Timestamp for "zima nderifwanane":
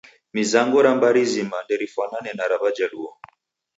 1.31-2.31